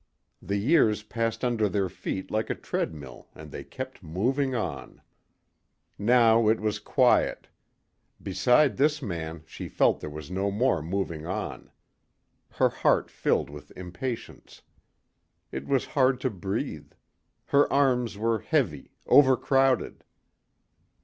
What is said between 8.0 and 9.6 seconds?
Beside this man